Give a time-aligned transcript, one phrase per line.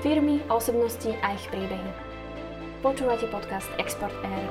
[0.00, 1.92] Firmy, osobnosti a ich príbehy.
[2.80, 4.48] Počúvate podcast Export Air.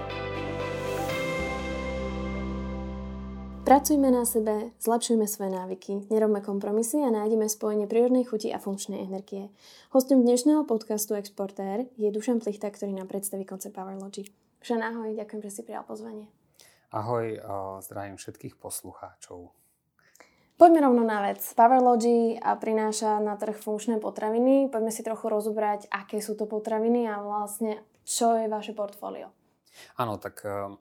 [3.65, 9.01] Pracujme na sebe, zlepšujme svoje návyky, nerobme kompromisy a nájdeme spojenie prírodnej chuti a funkčnej
[9.01, 9.49] energie.
[9.89, 14.29] Hostom dnešného podcastu Exportér je Dušan Plichta, ktorý nám predstaví koncept Powerlogy.
[14.61, 16.29] Dušan, ahoj, ďakujem, že si prijal pozvanie.
[16.93, 17.41] Ahoj,
[17.81, 19.49] zdravím všetkých poslucháčov.
[20.59, 21.39] Poďme rovno na vec.
[21.55, 24.67] Powerlogy prináša na trh funkčné potraviny.
[24.67, 29.31] Poďme si trochu rozobrať, aké sú to potraviny a vlastne čo je vaše portfólio.
[29.95, 30.75] Áno, tak uh,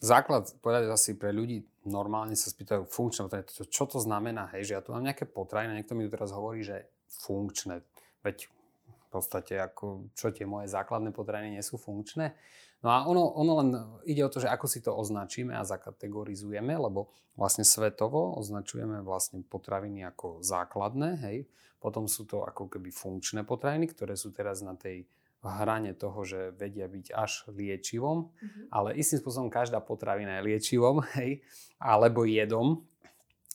[0.00, 3.68] základ, povedať asi pre ľudí, normálne sa spýtajú funkčné potraviny.
[3.68, 4.48] Čo to znamená?
[4.56, 7.84] Hej, že ja tu mám nejaké potraviny, niekto mi tu teraz hovorí, že funkčné.
[8.24, 12.32] Veď v podstate, ako, čo tie moje základné potraviny nie sú funkčné.
[12.78, 13.68] No a ono, ono len
[14.06, 19.42] ide o to, že ako si to označíme a zakategorizujeme, lebo vlastne svetovo označujeme vlastne
[19.42, 21.38] potraviny ako základné, hej.
[21.78, 25.06] Potom sú to ako keby funkčné potraviny, ktoré sú teraz na tej
[25.42, 28.64] hrane toho, že vedia byť až liečivom, mm-hmm.
[28.74, 31.42] ale istým spôsobom každá potravina je liečivom, hej,
[31.78, 32.82] alebo jedom.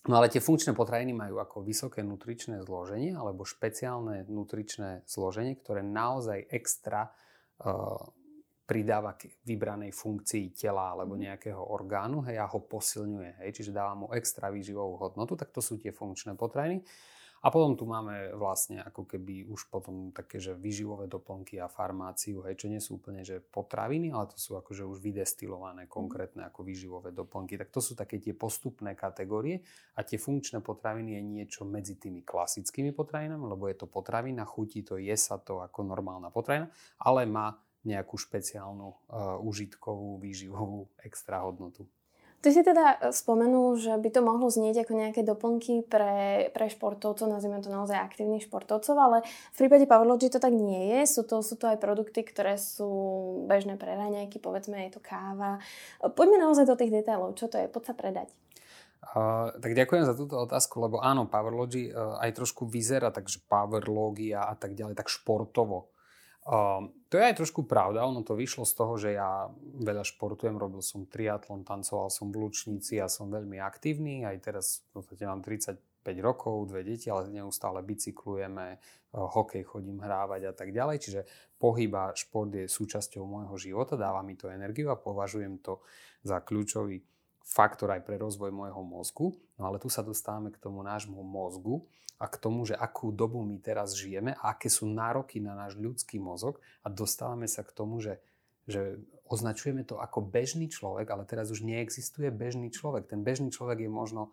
[0.04, 5.80] No ale tie funkčné potraviny majú ako vysoké nutričné zloženie alebo špeciálne nutričné zloženie, ktoré
[5.80, 7.08] naozaj extra
[7.64, 8.04] uh,
[8.74, 11.22] pridáva k vybranej funkcii tela alebo mhm.
[11.30, 15.62] nejakého orgánu hej, a ho posilňuje, hej, čiže dáva mu extra výživovú hodnotu, tak to
[15.62, 16.82] sú tie funkčné potraviny.
[17.44, 22.40] A potom tu máme vlastne ako keby už potom také, že vyživové doplnky a farmáciu,
[22.48, 25.92] hej, čo nie sú úplne že potraviny, ale to sú akože už vydestilované mhm.
[25.92, 27.60] konkrétne ako výživové doplnky.
[27.60, 29.60] Tak to sú také tie postupné kategórie
[30.00, 34.82] a tie funkčné potraviny je niečo medzi tými klasickými potravinami, lebo je to potravina, chutí
[34.82, 36.72] to, je sa to ako normálna potravina,
[37.04, 37.52] ale má
[37.84, 41.88] nejakú špeciálnu uh, užitkovú, výživovú extra hodnotu.
[42.44, 46.68] Ty si teda e, spomenul, že by to mohlo znieť ako nejaké doplnky pre, pre
[46.68, 49.18] športovcov, nazvime to naozaj aktívnych športovcov, ale
[49.56, 51.08] v prípade Powerlogy to tak nie je.
[51.08, 52.92] Sú to, sú to aj produkty, ktoré sú
[53.48, 55.64] bežné pre raňajky, povedzme je to káva.
[56.04, 57.40] E, poďme naozaj do tých detailov.
[57.40, 57.72] Čo to je?
[57.72, 58.28] Poď sa predať.
[59.04, 64.48] Uh, tak ďakujem za túto otázku, lebo áno, Powerlogy uh, aj trošku vyzerá, takže Powerlogia
[64.48, 65.93] a tak ďalej, tak športovo.
[66.44, 69.48] Uh, to je aj trošku pravda, ono to vyšlo z toho, že ja
[69.80, 74.66] veľa športujem, robil som triatlon, tancoval som v Lučnici a som veľmi aktívny, aj teraz
[74.92, 75.80] v podstate mám 35
[76.20, 81.22] rokov, dve deti, ale neustále bicyklujeme, uh, hokej chodím hrávať a tak ďalej, čiže
[81.56, 85.80] pohyb šport je súčasťou môjho života, dáva mi to energiu a považujem to
[86.28, 87.13] za kľúčový
[87.44, 89.36] faktor aj pre rozvoj môjho mozgu.
[89.60, 91.84] No ale tu sa dostávame k tomu nášmu mozgu,
[92.24, 95.76] a k tomu, že akú dobu my teraz žijeme a aké sú nároky na náš
[95.76, 98.24] ľudský mozog a dostávame sa k tomu, že,
[98.64, 103.12] že označujeme to ako bežný človek, ale teraz už neexistuje bežný človek.
[103.12, 104.32] Ten bežný človek je možno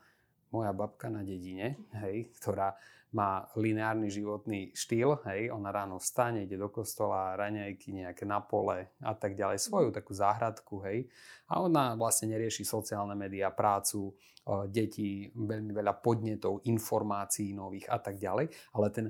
[0.55, 2.79] moja babka na dedine, hej, ktorá
[3.11, 8.87] má lineárny životný štýl, hej, ona ráno vstane, ide do kostola, raňajky nejaké na pole
[9.03, 11.11] a tak ďalej, svoju takú záhradku, hej.
[11.51, 14.15] A ona vlastne nerieši sociálne médiá, prácu,
[14.71, 18.47] deti, veľmi veľa podnetov, informácií nových a tak ďalej,
[18.79, 19.07] ale ten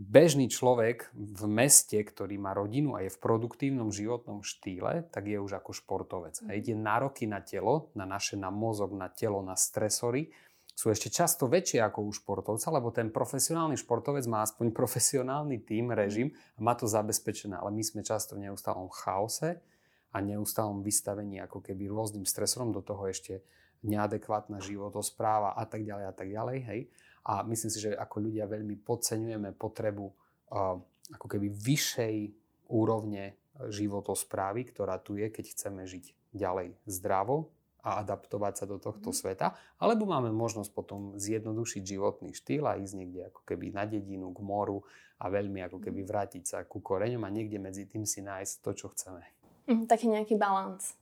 [0.00, 5.36] bežný človek v meste, ktorý má rodinu a je v produktívnom životnom štýle, tak je
[5.36, 6.40] už ako športovec.
[6.48, 10.32] A ide nároky na telo, na naše, na mozog, na telo, na stresory,
[10.80, 15.92] sú ešte často väčšie ako u športovca, lebo ten profesionálny športovec má aspoň profesionálny tým,
[15.92, 17.60] režim a má to zabezpečené.
[17.60, 19.60] Ale my sme často v neustálom chaose
[20.08, 23.44] a neustálom vystavení ako keby rôznym stresorom, do toho ešte
[23.84, 26.58] neadekvátna životospráva a tak ďalej a tak ďalej.
[26.64, 26.80] Hej.
[27.28, 30.80] A myslím si, že ako ľudia veľmi podceňujeme potrebu uh,
[31.12, 32.16] ako keby vyššej
[32.72, 33.36] úrovne
[33.68, 39.16] životosprávy, ktorá tu je, keď chceme žiť ďalej zdravo, a adaptovať sa do tohto mm.
[39.16, 44.30] sveta, alebo máme možnosť potom zjednodušiť životný štýl a ísť niekde ako keby na dedinu,
[44.32, 44.84] k moru
[45.20, 46.08] a veľmi ako keby mhm.
[46.08, 49.20] vrátiť sa ku koreňom a niekde medzi tým si nájsť to, čo chceme.
[49.68, 50.96] Mm, taký nejaký balans.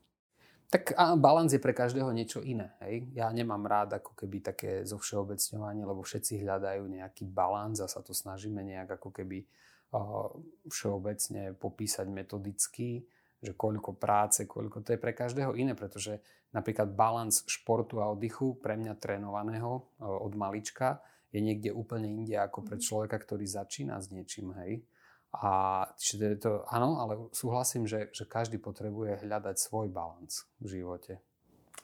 [0.68, 2.76] Tak a balans je pre každého niečo iné.
[2.84, 3.08] Hej?
[3.16, 8.12] Ja nemám rád ako keby také zovšeobecňovanie, lebo všetci hľadajú nejaký balans a sa to
[8.12, 9.48] snažíme nejak ako keby
[9.96, 10.28] uh,
[10.68, 13.08] všeobecne popísať metodicky
[13.38, 16.18] že koľko práce, koľko to je pre každého iné, pretože
[16.50, 20.98] napríklad balans športu a oddychu pre mňa trénovaného e, od malička
[21.30, 22.82] je niekde úplne inde ako pre mhm.
[22.82, 24.82] človeka, ktorý začína s niečím, hej.
[25.28, 31.20] A čiže to, áno, ale súhlasím, že, že každý potrebuje hľadať svoj balans v živote.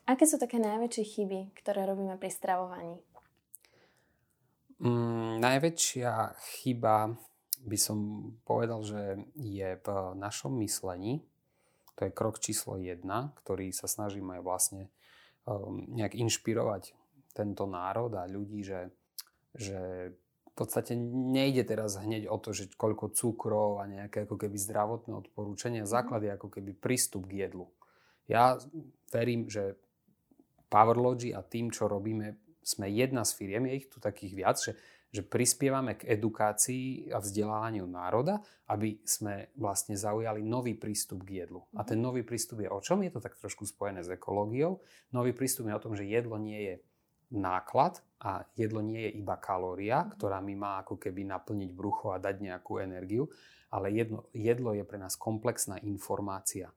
[0.09, 2.97] Aké sú také najväčšie chyby, ktoré robíme pri stravovaní?
[4.81, 7.12] Mm, najväčšia chyba
[7.65, 7.99] by som
[8.45, 11.25] povedal, že je v našom myslení,
[11.94, 14.91] to je krok číslo jedna, ktorý sa snažíme vlastne
[15.46, 16.94] um, nejak inšpirovať
[17.35, 18.91] tento národ a ľudí, že,
[19.55, 20.11] že
[20.55, 25.12] v podstate nejde teraz hneď o to, že koľko cukrov a nejaké ako keby zdravotné
[25.14, 25.82] odporúčania.
[25.82, 25.91] Mhm.
[25.91, 27.67] Základ je ako keby prístup k jedlu.
[28.31, 28.56] Ja
[29.12, 29.76] verím, že
[30.73, 34.75] Powerlogy a tým, čo robíme, sme jedna z firiem, je ich tu takých viac, že,
[35.14, 41.62] že prispievame k edukácii a vzdelávaniu národa, aby sme vlastne zaujali nový prístup k jedlu.
[41.78, 42.05] A ten mhm.
[42.11, 43.06] nový prístup je o čom?
[43.06, 44.82] Je to tak trošku spojené s ekológiou.
[45.14, 46.75] Nový prístup je o tom, že jedlo nie je
[47.31, 50.19] náklad a jedlo nie je iba kalória, mhm.
[50.19, 53.31] ktorá mi má ako keby naplniť brucho a dať nejakú energiu,
[53.70, 56.75] ale jedlo, jedlo je pre nás komplexná informácia.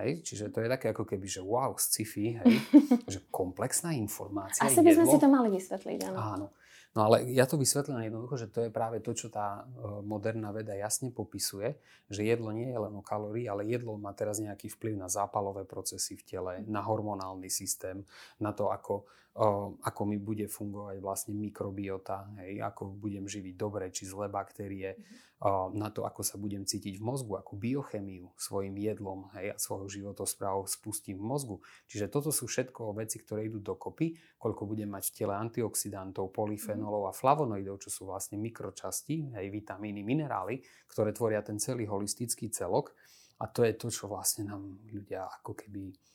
[0.00, 0.24] Hej?
[0.24, 2.54] Čiže to je také ako keby, že wow, sci-fi, hej?
[3.12, 4.64] že komplexná informácia.
[4.64, 6.16] Asi by sme si to mali vysvetliť, áno.
[6.16, 6.46] Áno.
[6.92, 10.52] No ale ja to vysvetlím jednoducho, že to je práve to, čo tá e, moderná
[10.52, 11.80] veda jasne popisuje,
[12.12, 15.64] že jedlo nie je len o kalórii, ale jedlo má teraz nejaký vplyv na zápalové
[15.64, 18.04] procesy v tele, na hormonálny systém,
[18.36, 24.04] na to, ako ako mi bude fungovať vlastne mikrobiota, hej, ako budem živiť dobré či
[24.04, 25.72] zlé baktérie, mm-hmm.
[25.72, 29.88] na to, ako sa budem cítiť v mozgu, akú biochemiu svojim jedlom hej, a svojou
[29.88, 31.56] životosprávou spustím v mozgu.
[31.88, 37.08] Čiže toto sú všetko veci, ktoré idú dokopy, koľko budem mať v tele antioxidantov, polyfenolov
[37.08, 40.60] a flavonoidov, čo sú vlastne mikročasti, hej, vitamíny, minerály,
[40.92, 42.92] ktoré tvoria ten celý holistický celok.
[43.40, 46.11] A to je to, čo vlastne nám ľudia ako keby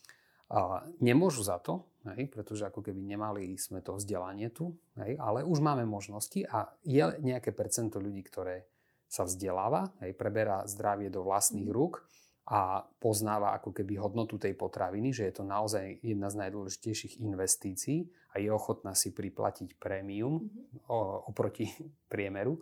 [0.48, 1.84] a nemôžu za to,
[2.16, 6.72] hej, pretože ako keby nemali sme to vzdelanie tu, hej, ale už máme možnosti a
[6.88, 8.64] je nejaké percento ľudí, ktoré
[9.12, 12.04] sa vzdeláva, hej, preberá zdravie do vlastných rúk
[12.48, 18.08] a poznáva ako keby hodnotu tej potraviny, že je to naozaj jedna z najdôležitejších investícií
[18.32, 20.88] a je ochotná si priplatiť prémium mm-hmm.
[21.28, 21.68] oproti
[22.12, 22.56] priemeru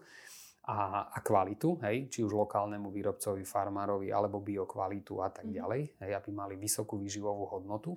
[0.65, 5.53] a, a kvalitu, hej, či už lokálnemu výrobcovi, farmárovi alebo biokvalitu a tak mhm.
[5.53, 7.93] ďalej, hej, aby mali vysokú výživovú hodnotu.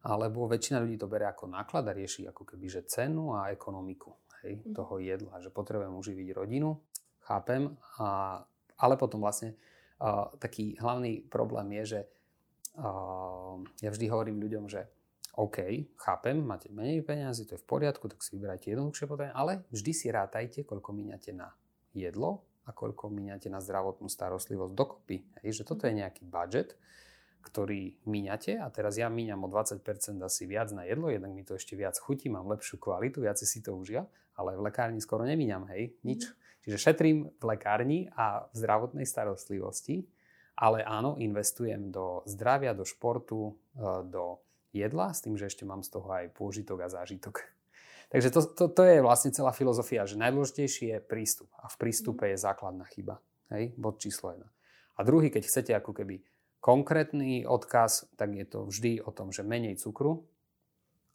[0.00, 4.16] Alebo väčšina ľudí to bere ako náklad a rieši ako keby že cenu a ekonomiku
[4.40, 4.72] hej, mm.
[4.72, 6.80] toho jedla, že potrebujem uživiť rodinu,
[7.20, 8.40] chápem, a,
[8.80, 9.60] ale potom vlastne
[10.00, 12.00] a, taký hlavný problém je, že
[12.80, 14.88] a, ja vždy hovorím ľuďom, že
[15.38, 15.58] OK,
[15.94, 19.92] chápem, máte menej peniazy, to je v poriadku, tak si vyberajte jednoduchšie potraviny, ale vždy
[19.94, 21.54] si rátajte, koľko míňate na
[21.94, 25.16] jedlo a koľko míňate na zdravotnú starostlivosť dokopy.
[25.42, 26.74] Hej, že toto je nejaký budget,
[27.40, 29.80] ktorý míňate a teraz ja míňam o 20%
[30.20, 33.62] asi viac na jedlo, jednak mi to ešte viac chutí, mám lepšiu kvalitu, viac si
[33.64, 34.04] to užia,
[34.36, 36.26] ale v lekárni skoro nemíňam, hej, nič.
[36.26, 36.34] Mm.
[36.60, 40.04] Čiže šetrím v lekárni a v zdravotnej starostlivosti,
[40.60, 45.82] ale áno, investujem do zdravia, do športu, e, do jedla, s tým, že ešte mám
[45.82, 47.42] z toho aj pôžitok a zážitok.
[48.12, 51.50] Takže to, to, to je vlastne celá filozofia, že najdôležitejší je prístup.
[51.62, 53.22] A v prístupe je základná chyba.
[53.50, 54.42] Hej, bod číslo 1.
[54.42, 56.22] A druhý, keď chcete ako keby
[56.62, 60.28] konkrétny odkaz, tak je to vždy o tom, že menej cukru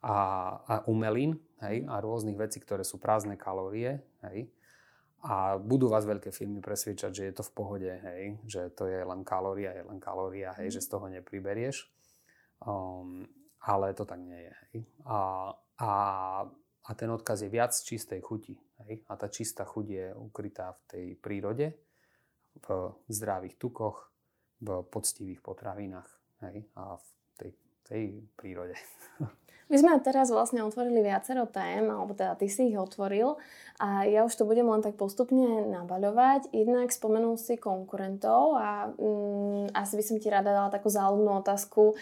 [0.02, 0.18] a,
[0.68, 4.04] a umelín hej, a rôznych vecí, ktoré sú prázdne kalórie.
[4.26, 4.50] Hej,
[5.26, 9.02] a budú vás veľké firmy presviečať, že je to v pohode, hej, že to je
[9.02, 11.90] len kalória, je len kalória, hej, že z toho nepriberieš.
[12.62, 13.26] Um,
[13.66, 14.54] ale to tak nie je.
[14.54, 14.80] Hej.
[15.10, 15.18] A,
[15.82, 15.92] a,
[16.86, 18.54] a ten odkaz je viac čistej chuti.
[18.86, 19.02] Hej.
[19.10, 21.68] A tá čistá chuť je ukrytá v tej prírode,
[22.56, 22.68] v
[23.10, 24.14] zdravých tukoch,
[24.62, 26.10] v poctivých potravinách
[26.48, 26.70] hej.
[26.78, 27.52] a v tej,
[27.84, 28.04] tej
[28.38, 28.78] prírode.
[29.66, 33.34] My sme teraz vlastne otvorili viacero tém, alebo teda ty si ich otvoril
[33.82, 36.54] a ja už to budem len tak postupne nabaľovať.
[36.54, 41.92] Jednak spomenul si konkurentov a mm, asi by som ti rada dala takú záľudnú otázku,
[41.92, 41.96] e,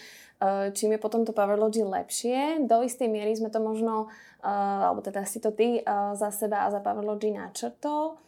[0.76, 2.68] čím je potom to Powerlogy lepšie.
[2.68, 4.12] Do istej miery sme to možno,
[4.44, 5.82] e, alebo teda si to ty e,
[6.20, 8.20] za seba a za Powerlogy načrtol.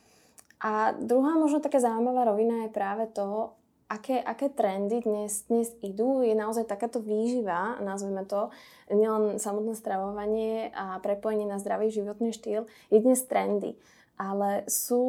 [0.64, 3.52] A druhá možno taká zaujímavá rovina je práve to,
[3.86, 8.50] aké, aké trendy dnes, dnes idú, je naozaj takáto výživa, nazveme to,
[8.90, 13.78] nielen samotné stravovanie a prepojenie na zdravý životný štýl, je dnes trendy.
[14.16, 15.02] Ale sú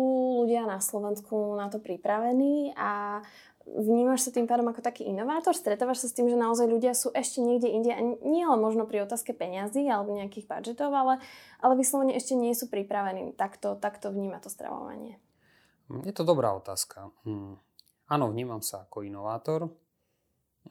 [0.44, 3.24] ľudia na Slovensku na to pripravení a
[3.64, 5.56] vnímaš sa tým pádom ako taký inovátor?
[5.56, 8.84] Stretávaš sa s tým, že naozaj ľudia sú ešte niekde inde, a nie len možno
[8.84, 11.24] pri otázke peňazí alebo nejakých budžetov, ale,
[11.64, 15.16] ale vyslovene ešte nie sú pripravení takto, takto vnímať to stravovanie?
[16.04, 17.16] Je to dobrá otázka.
[17.24, 17.64] Hmm.
[18.08, 19.68] Áno, vnímam sa ako inovátor.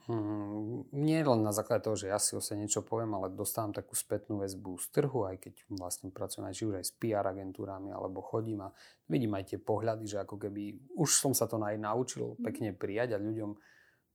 [0.09, 3.73] Mm, nie len na základe toho, že ja si o sa niečo poviem, ale dostávam
[3.73, 7.25] takú spätnú väzbu z trhu, aj keď vlastne pracujem aj či už aj s PR
[7.25, 8.77] agentúrami, alebo chodím a
[9.09, 12.45] vidím aj tie pohľady, že ako keby už som sa to aj naučil mhm.
[12.45, 13.57] pekne prijať a ľuďom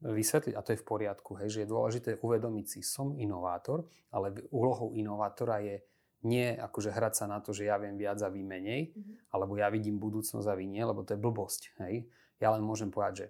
[0.02, 4.34] vysvetliť, a to je v poriadku, hej, že je dôležité uvedomiť si, som inovátor, ale
[4.50, 5.86] úlohou inovátora je
[6.26, 9.34] nie akože hrať sa na to, že ja viem viac a vy menej, mm-hmm.
[9.34, 11.62] alebo ja vidím budúcnosť a vy nie, lebo to je blbosť.
[11.86, 12.06] Hej?
[12.42, 13.28] Ja len môžem povedať, že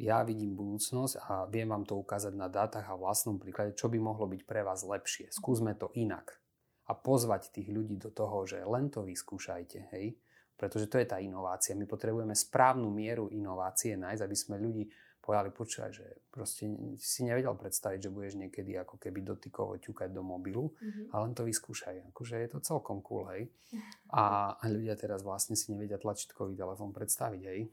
[0.00, 4.00] ja vidím budúcnosť a viem vám to ukázať na dátach a vlastnom príklade, čo by
[4.00, 5.28] mohlo byť pre vás lepšie.
[5.28, 6.40] Skúsme to inak.
[6.88, 10.16] A pozvať tých ľudí do toho, že len to vyskúšajte, hej.
[10.56, 11.76] Pretože to je tá inovácia.
[11.76, 14.84] My potrebujeme správnu mieru inovácie nájsť, aby sme ľudí
[15.20, 16.64] povedali, počúvaj, že proste
[16.96, 21.12] si nevedel predstaviť, že budeš niekedy ako keby dotykovo ťukať do mobilu, mm-hmm.
[21.12, 22.08] ale len to vyskúšaj.
[22.10, 23.52] Akože je to celkom cool, hej.
[24.10, 27.70] A, a ľudia teraz vlastne si nevedia tlačítkový telefón predstaviť, hej.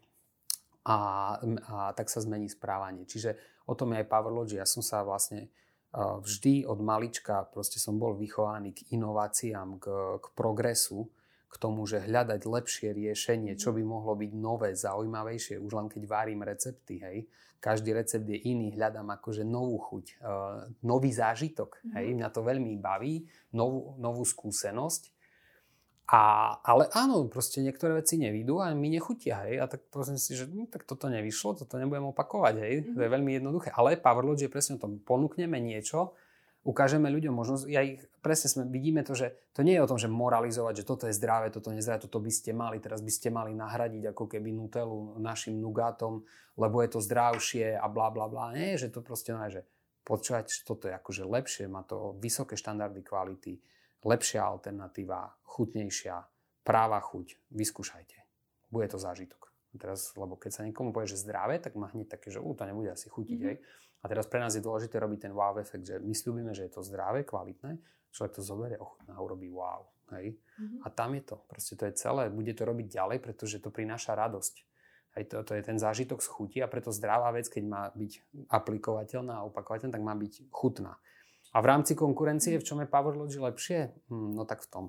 [0.88, 0.98] A,
[1.68, 3.04] a tak sa zmení správanie.
[3.04, 3.36] Čiže
[3.68, 4.56] o tom je aj Powerlogy.
[4.56, 5.52] Ja som sa vlastne
[5.98, 9.86] vždy od malička proste som bol vychovaný k inováciám, k,
[10.20, 11.08] k progresu
[11.48, 16.04] k tomu, že hľadať lepšie riešenie, čo by mohlo byť nové, zaujímavejšie, už len keď
[16.04, 17.18] varím recepty, hej.
[17.58, 22.14] Každý recept je iný, hľadám akože novú chuť, uh, nový zážitok, hej.
[22.20, 23.24] Mňa to veľmi baví,
[23.56, 25.17] novú, novú skúsenosť.
[26.08, 29.60] A, ale áno, proste niektoré veci nevidú a mi nechutia, hej.
[29.60, 32.74] A tak poviem si, že hm, tak toto nevyšlo, toto nebudem opakovať, hej.
[32.80, 32.96] Mm-hmm.
[32.96, 33.70] To je veľmi jednoduché.
[33.76, 36.16] Ale Powerload je presne o tom, ponúkneme niečo,
[36.64, 39.96] ukážeme ľuďom možnosť, ja ich presne sme, vidíme to, že to nie je o tom,
[39.96, 43.00] že moralizovať, že toto je zdravé, toto nie je zdravé, toto by ste mali, teraz
[43.00, 46.28] by ste mali nahradiť ako keby Nutellu našim nugátom,
[46.60, 48.52] lebo je to zdravšie a bla bla bla.
[48.52, 49.64] Nie, že to proste no, že
[50.04, 53.60] počúvať, že toto je akože lepšie, má to vysoké štandardy kvality,
[54.04, 56.16] lepšia alternatíva, chutnejšia,
[56.62, 58.18] práva chuť, vyskúšajte.
[58.68, 59.48] Bude to zážitok.
[59.78, 62.90] Teraz, lebo keď sa niekomu povie, že zdravé, tak má hneď také, že to nebude
[62.90, 63.40] asi chutiť.
[63.40, 64.02] Mm-hmm.
[64.02, 66.74] A teraz pre nás je dôležité robiť ten wow efekt, že my slúbime, že je
[66.74, 67.78] to zdravé, kvalitné,
[68.10, 69.86] človek to zoberie, ochutná a urobí wow.
[70.18, 70.34] Hej?
[70.34, 70.82] Mm-hmm.
[70.82, 71.38] A tam je to.
[71.46, 72.34] Proste to je celé.
[72.34, 74.66] Bude to robiť ďalej, pretože to prináša radosť.
[75.18, 78.12] Hej, to, to je ten zážitok z chuti a preto zdravá vec, keď má byť
[78.54, 80.94] aplikovateľná a opakovateľná, tak má byť chutná.
[81.58, 83.90] A v rámci konkurencie, v čom je Powerlogy lepšie?
[84.14, 84.84] Hm, no tak v tom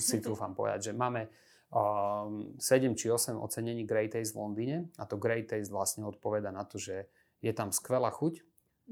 [0.00, 1.28] si trúfam povedať, že máme
[1.68, 6.48] 7 ehm, či 8 ocenení Great Taste v Londýne a to Great Taste vlastne odpoveda
[6.48, 7.04] na to, že
[7.44, 8.40] je tam skvelá chuť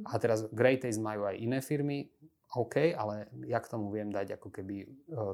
[0.05, 2.13] a teraz Great Taste majú aj iné firmy,
[2.55, 4.87] OK, ale ja k tomu viem dať ako keby e,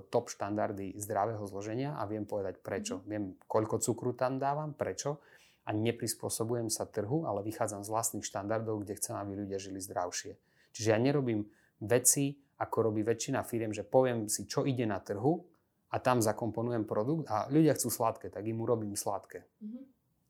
[0.09, 3.05] top štandardy zdravého zloženia a viem povedať prečo.
[3.05, 3.05] Mm.
[3.05, 5.21] Viem, koľko cukru tam dávam, prečo
[5.69, 10.33] a neprispôsobujem sa trhu, ale vychádzam z vlastných štandardov, kde chcem, aby ľudia žili zdravšie.
[10.73, 11.45] Čiže ja nerobím
[11.81, 15.41] veci, ako robí väčšina firiem, že poviem si, čo ide na trhu
[15.91, 19.49] a tam zakomponujem produkt a ľudia chcú sladké, tak im urobím sladké.
[19.65, 19.85] Mm-hmm.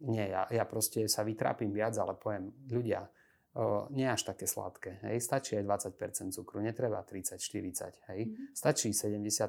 [0.09, 3.05] Nie, ja, ja proste sa vytrápim viac, ale poviem, ľudia,
[3.53, 5.05] o, nie až také sladké.
[5.05, 5.21] Hej.
[5.21, 8.09] Stačí aj 20% cukru, netreba 30-40.
[8.09, 8.33] Hej.
[8.33, 8.57] Mm-hmm.
[8.57, 9.45] Stačí 70%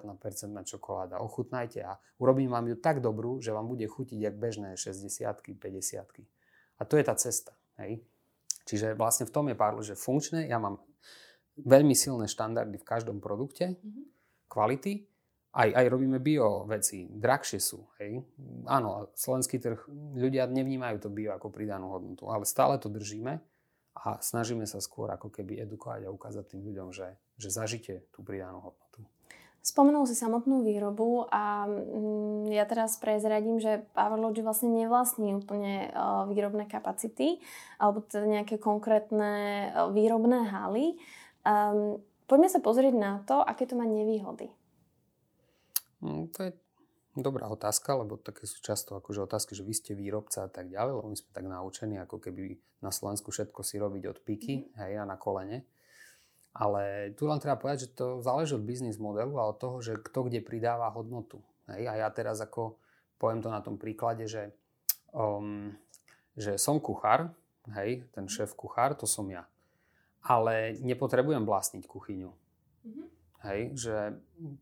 [0.52, 1.24] na čokoláda.
[1.24, 6.76] Ochutnajte a urobím vám ju tak dobrú, že vám bude chutiť jak bežné 60 50
[6.76, 7.56] A to je tá cesta.
[7.80, 8.04] Hej.
[8.68, 10.84] Čiže vlastne v tom je pár, že funkčné, ja mám
[11.60, 14.06] veľmi silné štandardy v každom produkte, mm-hmm.
[14.48, 15.12] kvality,
[15.52, 17.92] aj, aj robíme bio veci, drahšie sú.
[18.00, 18.24] Hej.
[18.72, 19.84] Áno, slovenský trh,
[20.16, 23.44] ľudia nevnímajú to bio ako pridanú hodnotu, ale stále to držíme
[23.92, 28.24] a snažíme sa skôr ako keby edukovať a ukázať tým ľuďom, že, že zažite tú
[28.24, 29.04] pridanú hodnotu.
[29.62, 36.26] Spomenul si samotnú výrobu a mm, ja teraz prezradím, že Powerlogy vlastne nevlastní úplne uh,
[36.26, 37.38] výrobné kapacity
[37.78, 40.98] alebo teda nejaké konkrétne uh, výrobné haly.
[41.42, 44.54] Um, poďme sa pozrieť na to, aké to má nevýhody.
[46.02, 46.52] Mm, to je
[47.18, 50.94] dobrá otázka, lebo také sú často akože otázky, že vy ste výrobca a tak ďalej,
[50.98, 54.80] lebo my sme tak naučení, ako keby na Slovensku všetko si robiť od píky, mm.
[54.80, 55.68] hej, a na kolene.
[56.52, 59.96] Ale tu len treba povedať, že to záleží od biznis modelu a od toho, že
[59.96, 61.40] kto kde pridáva hodnotu.
[61.72, 61.88] Hej.
[61.88, 62.76] A ja teraz ako
[63.16, 64.52] poviem to na tom príklade, že,
[65.16, 65.72] um,
[66.36, 67.32] že som kuchár,
[67.78, 69.48] hej, ten šéf kuchár, to som ja.
[70.22, 72.30] Ale nepotrebujem vlastniť kuchyňu.
[72.30, 73.06] Mm-hmm.
[73.42, 73.96] Hej, že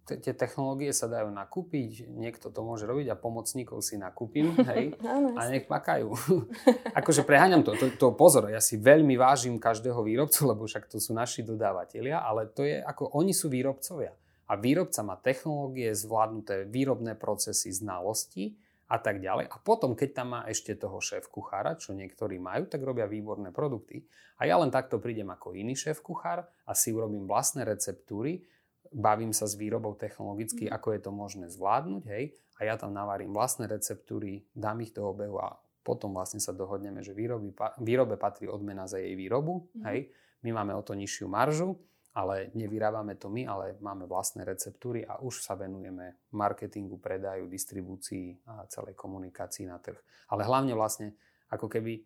[0.08, 4.96] t- tie technológie sa dajú nakúpiť, niekto to môže robiť a pomocníkov si nakúpim, hej,
[5.36, 6.16] a nech makajú.
[7.00, 10.96] akože preháňam to, to, to, pozor, ja si veľmi vážim každého výrobcu, lebo však to
[10.96, 14.16] sú naši dodávateľia, ale to je ako, oni sú výrobcovia.
[14.48, 18.56] A výrobca má technológie, zvládnuté výrobné procesy, znalosti
[18.90, 19.54] a tak ďalej.
[19.54, 23.54] A potom, keď tam má ešte toho šéf kuchára, čo niektorí majú, tak robia výborné
[23.54, 24.02] produkty.
[24.42, 28.42] A ja len takto prídem ako iný šéf kuchár a si urobím vlastné receptúry,
[28.90, 30.74] bavím sa s výrobou technologicky, mm.
[30.74, 35.06] ako je to možné zvládnuť, hej, a ja tam navarím vlastné receptúry, dám ich do
[35.06, 35.54] obehu a
[35.86, 39.86] potom vlastne sa dohodneme, že výroby, výrobe patrí odmena za jej výrobu, mm.
[39.86, 40.10] hej,
[40.42, 41.78] my máme o to nižšiu maržu,
[42.20, 48.44] ale nevyrábame to my, ale máme vlastné receptúry a už sa venujeme marketingu, predaju, distribúcii
[48.52, 49.96] a celej komunikácii na trh.
[50.36, 51.16] Ale hlavne vlastne
[51.48, 52.04] ako keby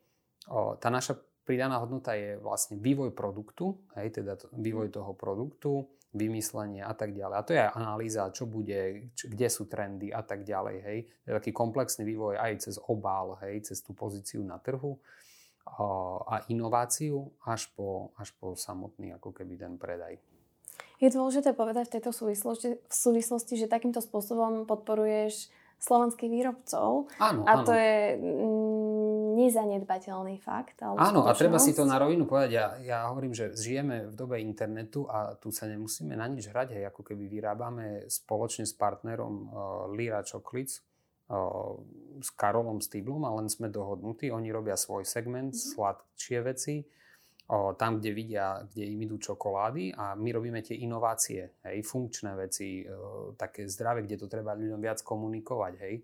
[0.53, 4.95] o, tá naša pridaná hodnota je vlastne vývoj produktu, hej, teda to, vývoj mhm.
[5.01, 5.71] toho produktu,
[6.13, 7.35] vymyslenie a tak ďalej.
[7.35, 10.77] A to je analýza, čo bude, čo, kde sú trendy a tak ďalej.
[10.85, 10.99] Hej.
[11.25, 15.01] Je taký komplexný vývoj aj cez obal, hej, cez tú pozíciu na trhu
[15.63, 20.19] a, inováciu až po, až po samotný ako keby ten predaj.
[20.99, 25.51] Je dôležité povedať v tejto súvislosti, v súvislosti že takýmto spôsobom podporuješ
[25.83, 27.11] slovenských výrobcov.
[27.19, 27.65] Áno, a áno.
[27.67, 30.79] to je mm, nezanedbateľný fakt.
[30.79, 32.51] Áno, a treba si to na rovinu povedať.
[32.55, 36.79] Ja, ja hovorím, že žijeme v dobe internetu a tu sa nemusíme na nič hrať.
[36.79, 40.31] Hej, ako keby vyrábame spoločne s partnerom uh, Lira uh,
[42.23, 44.31] s Karolom Stýblom a len sme dohodnutí.
[44.31, 45.71] Oni robia svoj segment, mm-hmm.
[45.75, 46.75] sladšie veci
[47.51, 52.31] o, tam, kde vidia, kde im idú čokolády a my robíme tie inovácie, hej, funkčné
[52.39, 55.95] veci, o, také zdravé, kde to treba ľuďom viac komunikovať, hej.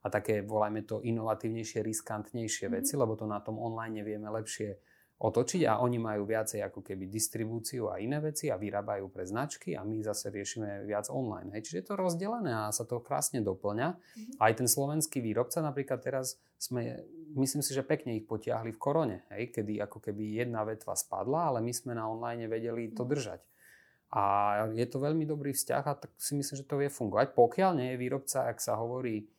[0.00, 2.80] A také, volajme to, inovatívnejšie, riskantnejšie mm-hmm.
[2.82, 4.80] veci, lebo to na tom online vieme lepšie
[5.20, 9.76] otočiť a oni majú viacej ako keby distribúciu a iné veci a vyrábajú pre značky
[9.76, 11.52] a my zase riešime viac online.
[11.52, 11.68] Hej.
[11.68, 13.88] Čiže je to rozdelené a sa to krásne doplňa.
[13.92, 14.40] Mm-hmm.
[14.40, 17.04] Aj ten slovenský výrobca napríklad teraz sme,
[17.36, 21.52] myslím si, že pekne ich potiahli v korone, hej, kedy ako keby jedna vetva spadla,
[21.52, 23.10] ale my sme na online vedeli to mhm.
[23.12, 23.40] držať.
[24.10, 24.22] A
[24.74, 27.30] je to veľmi dobrý vzťah a tak si myslím, že to vie fungovať.
[27.30, 29.30] Pokiaľ nie je výrobca, ak sa hovorí,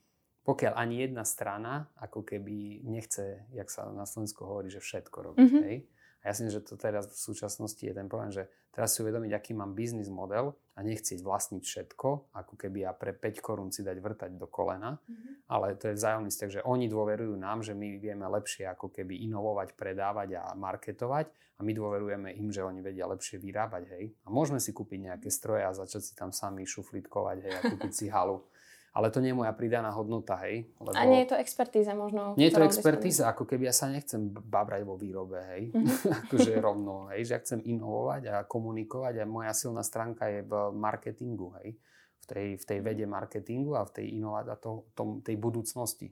[0.52, 5.48] pokiaľ ani jedna strana ako keby nechce, jak sa na Slovensku hovorí, že všetko robiť.
[5.48, 5.64] Mm-hmm.
[5.64, 5.78] Hej?
[6.22, 9.00] A ja si myslím, že to teraz v súčasnosti je ten problém, že teraz si
[9.00, 13.72] uvedomiť, aký mám biznis model a nechcieť vlastniť všetko, ako keby ja pre 5 korún
[13.72, 15.48] si dať vrtať do kolena, mm-hmm.
[15.48, 19.24] ale to je vzájomný vzťah, že oni dôverujú nám, že my vieme lepšie ako keby
[19.24, 24.14] inovovať, predávať a marketovať a my dôverujeme im, že oni vedia lepšie vyrábať, hej.
[24.26, 27.92] A môžeme si kúpiť nejaké stroje a začať si tam sami šuflitkovať, hej, a kúpiť
[27.96, 28.42] si halu
[28.92, 30.68] ale to nie je moja pridaná hodnota, hej.
[30.84, 32.36] Lebo a nie je to expertíza možno?
[32.36, 35.64] Nie je to expertíza, ako keby ja sa nechcem babrať vo výrobe, hej.
[35.72, 36.12] Mm-hmm.
[36.28, 40.54] akože rovno, hej, že ja chcem inovovať a komunikovať a moja silná stránka je v
[40.76, 41.80] marketingu, hej.
[42.22, 46.12] V tej, v tej vede marketingu a v tej inovácii to, tom, tej budúcnosti.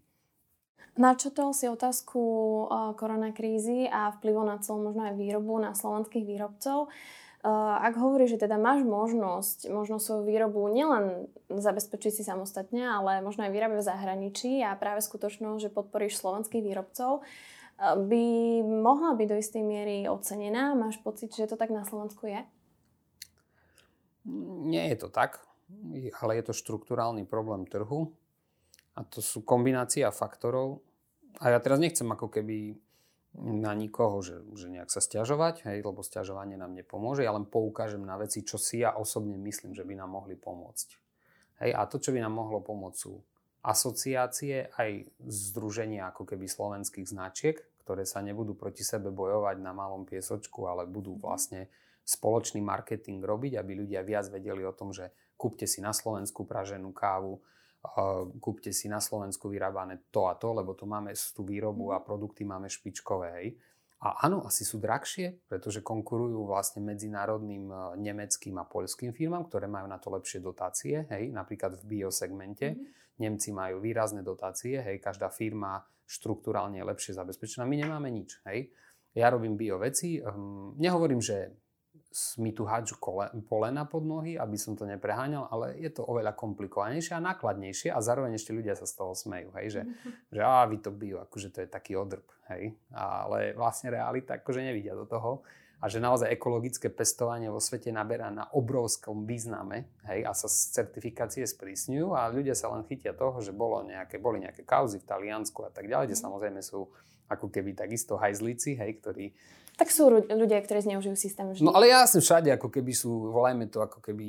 [1.00, 2.20] Načotol si otázku
[3.00, 6.92] koronakrízy a vplyvu na celú možno aj výrobu na slovenských výrobcov.
[7.40, 13.48] Ak hovoríš, že teda máš možnosť, možno svoju výrobu nielen zabezpečiť si samostatne, ale možno
[13.48, 17.24] aj vyrábať v zahraničí a práve skutočnosť, že podporíš slovenských výrobcov,
[17.80, 18.26] by
[18.60, 20.76] mohla byť do istej miery ocenená.
[20.76, 22.44] Máš pocit, že to tak na Slovensku je?
[24.68, 25.40] Nie je to tak,
[26.20, 28.12] ale je to štruktúrálny problém trhu
[29.00, 30.84] a to sú kombinácia faktorov.
[31.40, 32.76] A ja teraz nechcem ako keby
[33.38, 37.22] na nikoho, že, že nejak sa stiažovať, hej, lebo stiažovanie nám nepomôže.
[37.22, 40.88] Ja len poukážem na veci, čo si ja osobne myslím, že by nám mohli pomôcť.
[41.62, 43.22] Hej, a to, čo by nám mohlo pomôcť, sú
[43.62, 50.08] asociácie, aj združenia ako keby slovenských značiek, ktoré sa nebudú proti sebe bojovať na malom
[50.08, 51.68] piesočku, ale budú vlastne
[52.08, 56.90] spoločný marketing robiť, aby ľudia viac vedeli o tom, že kúpte si na Slovensku praženú
[56.96, 57.38] kávu,
[58.44, 62.44] kúpte si na Slovensku vyrábané to a to, lebo tu máme tú výrobu a produkty
[62.44, 63.48] máme špičkové, hej.
[64.00, 69.68] A áno, asi sú drahšie, pretože konkurujú vlastne medzinárodným e, nemeckým a poľským firmám, ktoré
[69.68, 72.68] majú na to lepšie dotácie, hej, napríklad v biosegmente.
[72.72, 73.20] Mm-hmm.
[73.20, 77.68] Nemci majú výrazné dotácie, hej, každá firma štruktúrálne je lepšie zabezpečená.
[77.68, 78.72] My nemáme nič, hej.
[79.12, 81.52] Ja robím bio veci, um, nehovorím, že
[82.42, 82.98] mi tu hádžu
[83.46, 88.02] polena pod nohy, aby som to nepreháňal, ale je to oveľa komplikovanejšie a nákladnejšie a
[88.02, 90.34] zároveň ešte ľudia sa z toho smejú, hej, že, mm-hmm.
[90.34, 94.66] že á, vy to bio, akože to je taký odrb, hej, ale vlastne realita akože
[94.66, 95.46] nevidia do toho
[95.80, 101.46] a že naozaj ekologické pestovanie vo svete naberá na obrovskom význame, hej, a sa certifikácie
[101.46, 105.62] sprísňujú a ľudia sa len chytia toho, že bolo nejaké, boli nejaké kauzy v Taliansku
[105.64, 106.26] a tak ďalej, kde mhm.
[106.26, 106.90] samozrejme sú
[107.30, 109.26] ako keby takisto hajzlici, hej, ktorí
[109.80, 111.64] tak sú ľudia, ktorí zneužijú systém vždy.
[111.64, 114.28] No ale jasne všade, ako keby sú, volajme to ako keby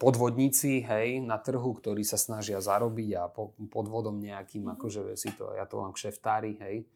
[0.00, 4.72] podvodníci, hej, na trhu, ktorí sa snažia zarobiť a po, podvodom nejakým, mm.
[4.80, 6.88] akože si to, ja to mám kšeftári, hej.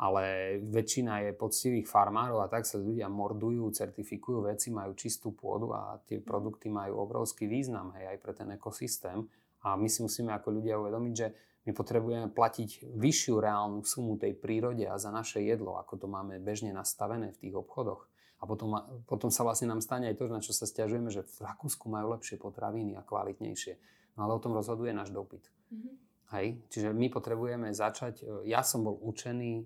[0.00, 5.70] Ale väčšina je poctivých farmárov a tak sa ľudia mordujú, certifikujú veci, majú čistú pôdu
[5.76, 9.20] a tie produkty majú obrovský význam, hej, aj pre ten ekosystém.
[9.68, 11.28] A my si musíme ako ľudia uvedomiť, že
[11.64, 16.36] my potrebujeme platiť vyššiu reálnu sumu tej prírode a za naše jedlo, ako to máme
[16.44, 18.04] bežne nastavené v tých obchodoch.
[18.40, 18.76] A potom,
[19.08, 22.12] potom sa vlastne nám stane aj to, na čo sa stiažujeme, že v Rakúsku majú
[22.12, 23.80] lepšie potraviny a kvalitnejšie.
[24.20, 25.48] No ale o tom rozhoduje náš dopyt.
[25.72, 25.94] Mm-hmm.
[26.36, 26.46] Hej?
[26.68, 29.64] Čiže my potrebujeme začať, e, ja som bol učený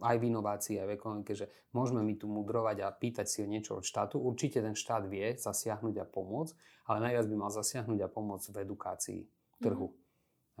[0.00, 3.76] aj v inovácii, aj v ekonomike, že môžeme my tu mudrovať a pýtať si niečo
[3.76, 4.16] od štátu.
[4.16, 8.56] Určite ten štát vie zasiahnuť a pomôcť, ale najviac by mal zasiahnuť a pomôcť v
[8.64, 9.20] edukácii
[9.60, 9.92] trhu.
[9.92, 10.07] Mm-hmm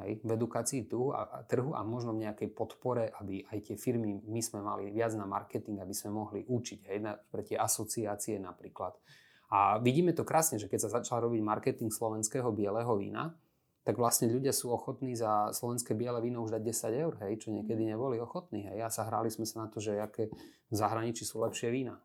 [0.02, 4.22] hej, v edukácii trhu a, trhu a možno v nejakej podpore, aby aj tie firmy,
[4.24, 8.38] my sme mali viac na marketing, aby sme mohli učiť, hej, na, pre tie asociácie
[8.38, 8.94] napríklad.
[9.48, 13.32] A vidíme to krásne, že keď sa začal robiť marketing slovenského bieleho vína,
[13.88, 17.48] tak vlastne ľudia sú ochotní za slovenské biele víno už dať 10 eur, hej, čo
[17.56, 18.68] niekedy neboli ochotní.
[18.68, 18.84] Hej.
[18.84, 20.28] A sa hráli sme sa na to, že aké
[20.68, 21.96] v zahraničí sú lepšie vína.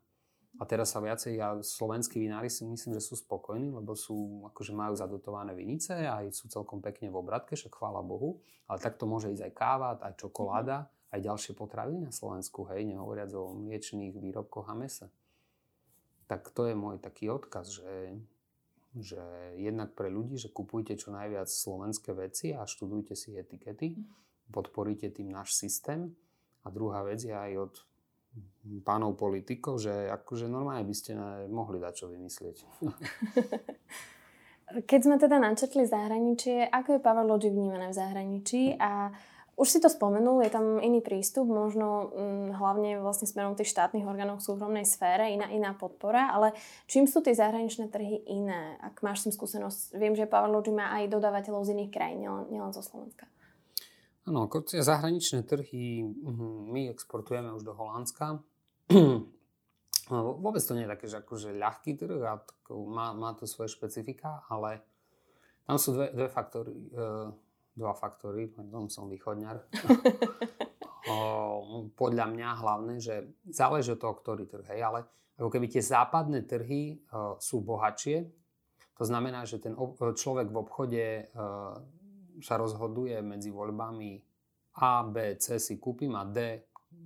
[0.54, 4.70] A teraz sa viacej, a slovenskí vinári si myslím, že sú spokojní, lebo sú, akože
[4.70, 8.38] majú zadotované vinice a sú celkom pekne v obratke, však chvála Bohu.
[8.70, 13.34] Ale takto môže ísť aj káva, aj čokoláda, aj ďalšie potraviny na Slovensku, hej, nehovoriac
[13.34, 15.06] o mliečných výrobkoch a mese.
[16.30, 18.14] Tak to je môj taký odkaz, že,
[18.94, 19.22] že
[19.58, 23.98] jednak pre ľudí, že kupujte čo najviac slovenské veci a študujte si etikety,
[24.54, 26.14] podporíte tým náš systém.
[26.64, 27.74] A druhá vec je aj od
[28.80, 31.12] pánov politikov, že akože normálne by ste
[31.52, 32.56] mohli dať čo vymyslieť.
[34.90, 39.12] Keď sme teda načrtli zahraničie, ako je Power Logic vnímané v zahraničí a
[39.54, 44.02] už si to spomenul, je tam iný prístup, možno hm, hlavne vlastne smerom tých štátnych
[44.02, 46.58] orgánov v súkromnej sfére, iná, iná podpora, ale
[46.90, 48.74] čím sú tie zahraničné trhy iné?
[48.82, 52.26] Ak máš s tým skúsenosť, viem, že Power Logic má aj dodávateľov z iných krajín,
[52.26, 53.30] nielen, nielen zo Slovenska.
[54.24, 58.40] Áno, tie zahraničné trhy mhm, my exportujeme už do Holandska.
[60.12, 62.40] Vôbec to nie je také, že akože ľahký trh a
[62.88, 64.84] má, má to svoje špecifika, ale
[65.64, 67.32] tam sú dve, dve faktory, uh,
[67.72, 69.64] dva faktory, pardon, som východňar.
[71.12, 71.16] o,
[71.96, 75.00] podľa mňa hlavne, že záleží od toho, ktorý trh, hej, ale
[75.40, 78.28] ako keby tie západné trhy uh, sú bohatšie,
[78.94, 81.80] to znamená, že ten človek v obchode uh,
[82.42, 84.18] sa rozhoduje medzi voľbami
[84.80, 86.62] A, B, C si kúpim a D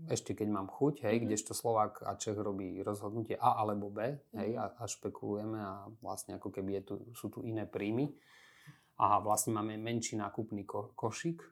[0.09, 1.27] ešte keď mám chuť, hej, mm-hmm.
[1.29, 4.81] kdežto Slovák a Čech robí rozhodnutie A alebo B, hej, mm-hmm.
[4.81, 8.09] a, a špekulujeme a vlastne ako keby je tu, sú tu iné príjmy
[8.97, 11.45] a vlastne máme menší nákupný ko, košík.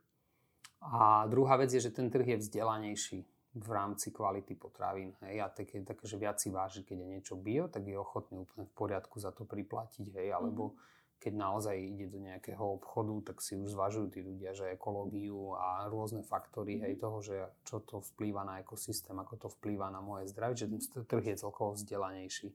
[0.89, 3.19] A druhá vec je, že ten trh je vzdelanejší
[3.57, 5.17] v rámci kvality potravín.
[5.25, 8.41] Hej, a také, také, že viac si váži, keď je niečo bio, tak je ochotný
[8.45, 13.33] úplne v poriadku za to priplatiť, hej, alebo mm-hmm keď naozaj ide do nejakého obchodu,
[13.33, 17.01] tak si už zvažujú tí ľudia, že ekológiu a rôzne faktory, hej, mhm.
[17.01, 20.81] toho, že čo to vplýva na ekosystém, ako to vplýva na moje zdravie, že ten
[21.05, 22.53] trh je celkovo vzdelanejší.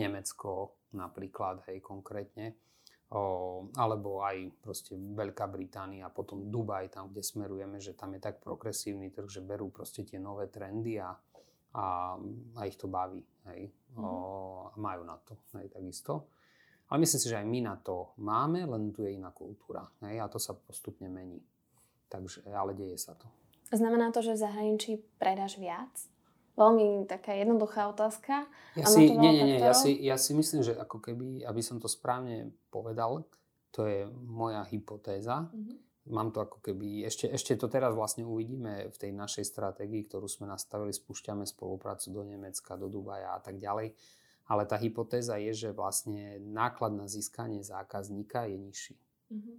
[0.00, 2.56] Nemecko napríklad, hej, konkrétne.
[3.10, 8.38] O, alebo aj proste Veľká Británia, potom Dubaj, tam, kde smerujeme, že tam je tak
[8.38, 11.10] progresívny trh, že berú proste tie nové trendy a,
[11.74, 12.14] a,
[12.54, 13.18] a ich to baví,
[13.50, 13.66] hej.
[13.98, 14.08] O, mhm.
[14.70, 16.30] a majú na to, hej, takisto.
[16.90, 19.86] Ale myslím si, že aj my na to máme, len tu je iná kultúra.
[20.02, 21.38] Hej, a to sa postupne mení.
[22.10, 23.30] Takže, ale deje sa to.
[23.70, 25.94] Znamená to, že v zahraničí predáš viac?
[26.58, 28.50] Veľmi taká jednoduchá otázka.
[28.74, 31.78] Ja si, nie, nie, nie, ja si, ja si myslím, že ako keby, aby som
[31.78, 33.22] to správne povedal,
[33.70, 35.46] to je moja hypotéza.
[35.46, 36.10] Mm-hmm.
[36.10, 40.26] Mám to ako keby, ešte, ešte to teraz vlastne uvidíme v tej našej stratégii, ktorú
[40.26, 43.94] sme nastavili, spúšťame spoluprácu do Nemecka, do Dubaja a tak ďalej
[44.50, 48.96] ale tá hypotéza je, že vlastne náklad na získanie zákazníka je nižší.
[49.30, 49.56] Mm-hmm.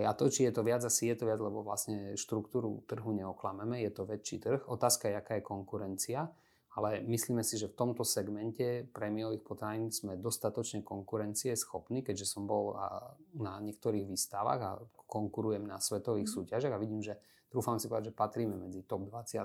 [0.00, 3.84] A to, či je to viac, asi je to viac, lebo vlastne štruktúru trhu neoklameme,
[3.84, 4.64] je to väčší trh.
[4.64, 6.30] Otázka je, aká je konkurencia,
[6.78, 12.46] ale myslíme si, že v tomto segmente prémiových potravín sme dostatočne konkurencie schopní, keďže som
[12.46, 12.78] bol
[13.34, 14.78] na niektorých výstavách a
[15.10, 16.34] konkurujem na svetových mm.
[16.38, 17.18] súťažiach a vidím, že
[17.50, 19.42] trúfam si povedať, že patríme medzi top 20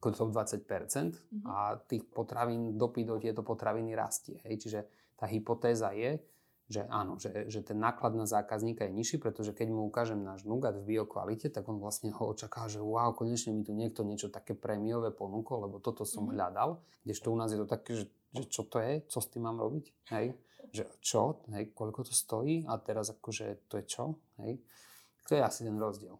[0.00, 1.42] top 20% mm-hmm.
[1.48, 4.38] a tých potravín, dopyt do tieto potraviny rastie.
[4.44, 4.68] Hej.
[4.68, 4.80] Čiže
[5.16, 6.20] tá hypotéza je,
[6.66, 10.42] že áno, že, že ten náklad na zákazníka je nižší, pretože keď mu ukážem náš
[10.42, 14.34] nugat v biokvalite, tak on vlastne ho očaká, že wow, konečne mi tu niekto niečo
[14.34, 16.34] také prémiové ponúkol, lebo toto som mm-hmm.
[16.34, 16.82] hľadal.
[17.06, 19.62] Kdežto u nás je to také, že, že čo to je, co s tým mám
[19.62, 19.84] robiť,
[20.18, 20.34] hej?
[20.74, 21.22] Že čo,
[21.54, 24.58] hej, koľko to stojí a teraz akože to je čo, hej?
[25.30, 26.18] To je asi ten rozdiel.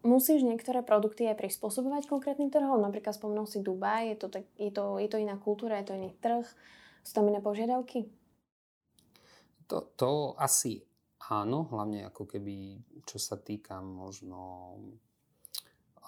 [0.00, 2.80] Musíš niektoré produkty aj prispôsobovať konkrétnym trhom?
[2.80, 5.98] Napríklad spomenul si Dubaj, je to, tak, je, to, je to iná kultúra, je to
[6.00, 6.48] iný trh,
[7.04, 8.08] sú tam iné požiadavky?
[9.68, 10.80] To, to asi
[11.28, 14.40] áno, hlavne ako keby, čo sa týka možno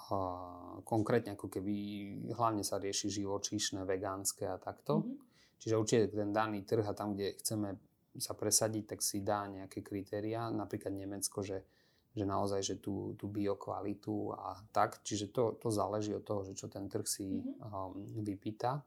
[0.09, 1.75] uh, konkrétne ako keby
[2.33, 5.05] hlavne sa rieši živočíšne, vegánske a takto.
[5.05, 5.17] Mm-hmm.
[5.63, 7.77] Čiže určite ten daný trh a tam, kde chceme
[8.19, 10.51] sa presadiť, tak si dá nejaké kritéria.
[10.51, 11.63] Napríklad Nemecko, že
[12.13, 15.01] že naozaj, že tú, tú biokvalitu a tak.
[15.01, 17.73] Čiže to, to záleží od toho, že čo ten trh si mm-hmm.
[17.73, 18.85] um, vypýta.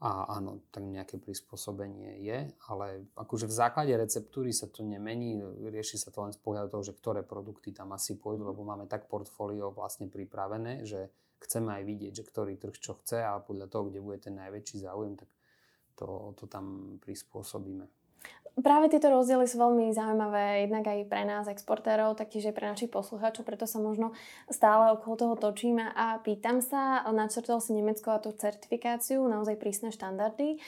[0.00, 6.00] A áno, tak nejaké prispôsobenie je, ale akože v základe receptúry sa to nemení, rieši
[6.00, 9.12] sa to len z pohľadu toho, že ktoré produkty tam asi pôjdu, lebo máme tak
[9.12, 11.12] portfólio vlastne pripravené, že
[11.44, 14.80] chceme aj vidieť, že ktorý trh čo chce a podľa toho, kde bude ten najväčší
[14.80, 15.28] záujem, tak
[16.00, 17.84] to, to tam prispôsobíme.
[18.58, 22.90] Práve tieto rozdiely sú veľmi zaujímavé, jednak aj pre nás, exportérov, taktiež aj pre našich
[22.90, 24.10] poslucháčov, preto sa možno
[24.50, 29.94] stále okolo toho točíme a pýtam sa, načrtol si Nemecko a tú certifikáciu, naozaj prísne
[29.94, 30.58] štandardy.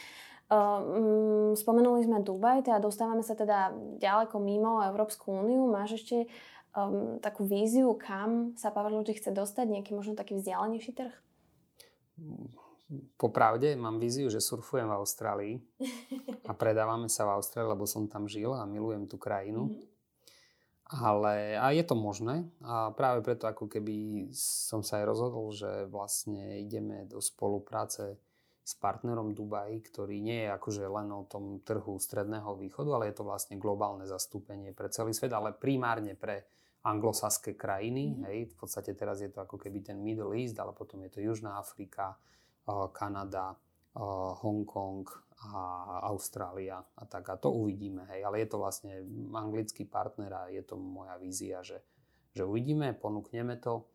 [0.52, 5.64] Um, spomenuli sme Dubaj, teda dostávame sa teda ďaleko mimo Európsku úniu.
[5.66, 6.30] Máš ešte
[6.76, 11.14] um, takú víziu, kam sa Powerlogic chce dostať, nejaký možno taký vzdialenejší trh?
[13.16, 15.54] Popravde mám víziu, že surfujem v Austrálii
[16.50, 19.68] a predávame sa v Austrálii, lebo som tam žil a milujem tú krajinu.
[19.68, 19.90] Mm-hmm.
[20.92, 25.88] Ale a je to možné a práve preto ako keby som sa aj rozhodol, že
[25.88, 28.20] vlastne ideme do spolupráce
[28.62, 33.16] s partnerom Dubaj, ktorý nie je akože len o tom trhu stredného východu, ale je
[33.18, 36.46] to vlastne globálne zastúpenie pre celý svet, ale primárne pre
[36.82, 38.14] anglosaské krajiny.
[38.14, 38.22] Mm.
[38.26, 38.38] Hej.
[38.52, 41.58] V podstate teraz je to ako keby ten Middle East, ale potom je to Južná
[41.58, 42.18] Afrika,
[42.92, 43.56] Kanada,
[44.40, 45.04] Hongkong
[45.52, 47.28] a Austrália a tak.
[47.28, 48.24] A to uvidíme, hej.
[48.24, 49.02] Ale je to vlastne
[49.34, 51.82] anglický partner a je to moja vízia, že,
[52.32, 53.90] že uvidíme, ponúkneme to.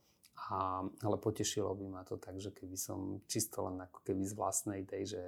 [0.54, 4.38] A, ale potešilo by ma to tak, že keby som čisto len ako keby z
[4.38, 5.24] vlastnej tej, že,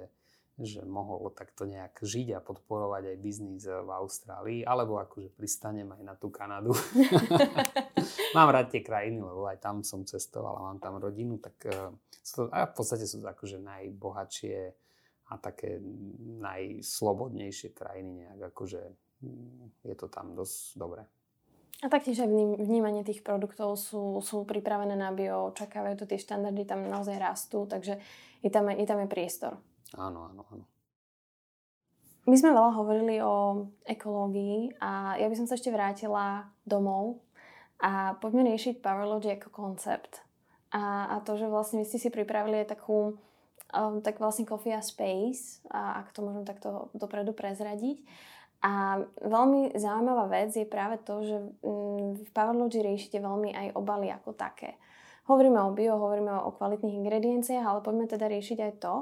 [0.60, 6.02] že mohol takto nejak žiť a podporovať aj biznis v Austrálii, alebo akože pristanem aj
[6.04, 6.76] na tú Kanadu.
[8.36, 11.90] mám rád tie krajiny, lebo aj tam som cestoval a mám tam rodinu, tak uh,
[12.22, 14.58] to, a v podstate sú to akože najbohatšie
[15.30, 15.78] a také
[16.42, 18.80] najslobodnejšie krajiny nejak, akože
[19.22, 21.02] mm, je to tam dosť dobré.
[21.80, 22.28] A taktiež aj
[22.60, 27.64] vnímanie tých produktov sú, sú pripravené na bio, očakávajú to tie štandardy, tam naozaj rastú,
[27.64, 27.96] takže
[28.44, 29.56] je tam, je tam aj priestor.
[29.98, 30.64] Áno, áno, áno.
[32.28, 37.24] My sme veľa hovorili o ekológii a ja by som sa ešte vrátila domov
[37.80, 40.20] a poďme riešiť Powerlogy ako koncept.
[40.70, 43.18] A, a to, že vlastne vy ste si pripravili aj takú
[43.74, 48.04] um, tak vlastne Coffee a Space, a ak to môžem takto dopredu prezradiť.
[48.60, 54.12] A veľmi zaujímavá vec je práve to, že mm, v Powerlogy riešite veľmi aj obaly
[54.12, 54.76] ako také.
[55.24, 58.94] Hovoríme o bio, hovoríme o kvalitných ingredienciách, ale poďme teda riešiť aj to.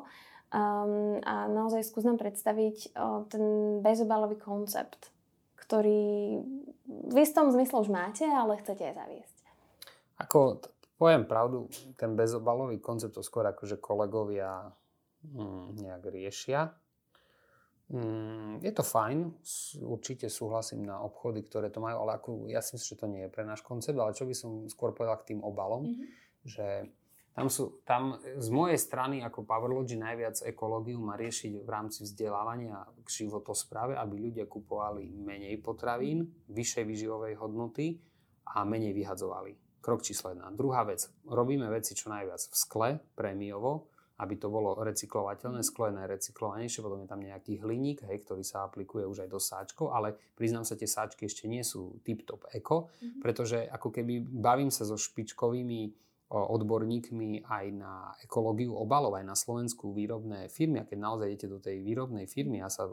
[0.48, 3.44] Um, a naozaj skús nám predstaviť uh, ten
[3.84, 5.12] bezobalový koncept,
[5.60, 6.40] ktorý
[6.88, 9.38] v istom zmysle už máte, ale chcete aj zaviesť.
[10.24, 10.64] Ako,
[10.96, 11.68] poviem pravdu,
[12.00, 14.72] ten bezobalový koncept to skôr akože kolegovia
[15.20, 16.72] hm, nejak riešia
[17.88, 19.32] Mm, je to fajn,
[19.80, 23.22] určite súhlasím na obchody, ktoré to majú, ale ako, ja si myslím, že to nie
[23.24, 26.08] je pre náš koncept, ale čo by som skôr povedal k tým obalom, mm-hmm.
[26.44, 26.84] že
[27.38, 32.82] tam sú, tam z mojej strany ako Powerlogy najviac ekológiu má riešiť v rámci vzdelávania
[33.06, 38.02] k životospráve, aby ľudia kupovali menej potravín, vyššej výživovej hodnoty
[38.50, 39.54] a menej vyhadzovali.
[39.78, 40.50] Krok číslo jedna.
[40.50, 41.06] Druhá vec.
[41.30, 43.86] Robíme veci čo najviac v skle, prémiovo,
[44.18, 48.66] aby to bolo recyklovateľné, sklo je najrecyklovanejšie, potom je tam nejaký hliník, hej, ktorý sa
[48.66, 52.90] aplikuje už aj do sáčkov, ale priznám sa, tie sáčky ešte nie sú tip-top eko,
[52.90, 53.22] mm-hmm.
[53.22, 59.96] pretože ako keby bavím sa so špičkovými odborníkmi aj na ekológiu obalov, aj na slovenskú
[59.96, 60.84] výrobné firmy.
[60.84, 62.84] A keď naozaj idete do tej výrobnej firmy, ja sa,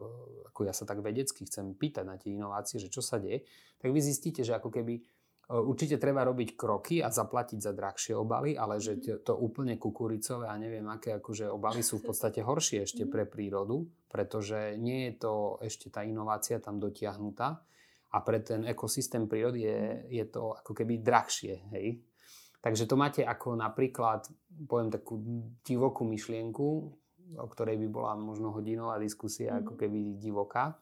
[0.47, 3.43] ako ja sa tak vedecky chcem pýtať na tie inovácie, že čo sa deje,
[3.75, 5.03] tak vy zistíte, že ako keby
[5.45, 9.21] Určite treba robiť kroky a zaplatiť za drahšie obaly, ale že mhm.
[9.21, 13.11] to úplne kukuricové a neviem aké akože obaly sú v podstate horšie ešte mhm.
[13.13, 17.61] pre prírodu, pretože nie je to ešte tá inovácia tam dotiahnutá
[18.09, 19.97] a pre ten ekosystém prírody je, mhm.
[20.09, 21.61] je to ako keby drahšie.
[21.77, 22.01] Hej?
[22.65, 24.25] Takže to máte ako napríklad,
[24.65, 25.21] poviem takú
[25.61, 26.65] divokú myšlienku,
[27.37, 30.81] o ktorej by bola možno hodinová diskusia, ako keby divoká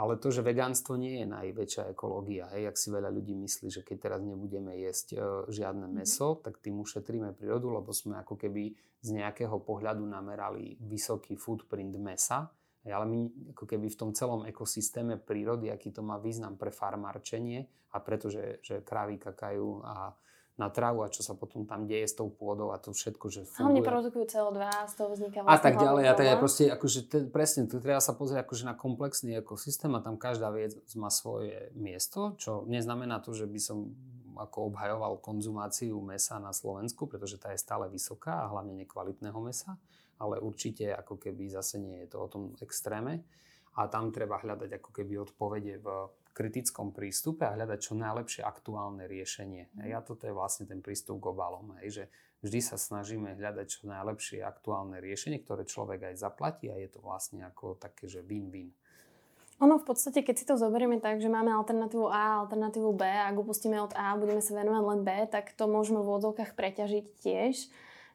[0.00, 2.46] ale to, že vegánstvo nie je najväčšia ekológia.
[2.54, 5.18] Hej, ak si veľa ľudí myslí, že keď teraz nebudeme jesť e,
[5.50, 5.94] žiadne mhm.
[5.94, 11.92] meso, tak tým ušetríme prírodu, lebo sme ako keby z nejakého pohľadu namerali vysoký footprint
[11.98, 12.48] mesa.
[12.86, 13.18] Hej, ale my
[13.52, 18.62] ako keby v tom celom ekosystéme prírody, aký to má význam pre farmárčenie a pretože
[18.64, 20.16] že krávy kakajú a
[20.60, 23.48] na trávu a čo sa potom tam deje s tou pôdou a to všetko, že
[23.48, 23.80] funguje.
[23.80, 26.04] Hlavne produkujú CO2 a z toho vzniká vlastne A tak ďalej.
[26.04, 29.88] A tak je proste, akože, te, presne, tu treba sa pozrieť akože na komplexný ekosystém
[29.96, 33.88] a tam každá vec má svoje miesto, čo neznamená to, že by som
[34.36, 39.80] ako obhajoval konzumáciu mesa na Slovensku, pretože tá je stále vysoká a hlavne nekvalitného mesa,
[40.20, 43.24] ale určite ako keby zase nie je to o tom extréme
[43.76, 45.86] a tam treba hľadať ako keby odpovede v
[46.32, 49.70] kritickom prístupe a hľadať čo najlepšie aktuálne riešenie.
[49.82, 52.04] A ja toto je vlastne ten prístup k obalom, hej, že
[52.46, 57.02] vždy sa snažíme hľadať čo najlepšie aktuálne riešenie, ktoré človek aj zaplatí a je to
[57.02, 58.72] vlastne ako také, že win-win.
[59.60, 63.04] Ono v podstate, keď si to zoberieme tak, že máme alternatívu A a alternatívu B
[63.04, 66.08] a ak upustíme od A a budeme sa venovať len B, tak to môžeme v
[66.08, 67.68] úvodzovkách preťažiť tiež.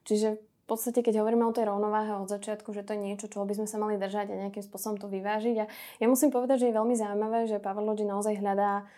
[0.09, 3.45] Čiže v podstate, keď hovoríme o tej rovnováhe od začiatku, že to je niečo, čo
[3.45, 5.55] by sme sa mali držať a nejakým spôsobom to vyvážiť.
[5.61, 5.69] A
[6.01, 8.89] ja musím povedať, že je veľmi zaujímavé, že Powerlogy naozaj hľadá